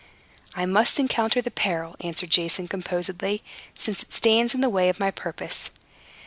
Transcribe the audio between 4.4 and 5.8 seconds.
in the way of my purpose."